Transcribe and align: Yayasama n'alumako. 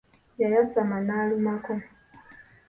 Yayasama 0.41 0.97
n'alumako. 1.05 1.73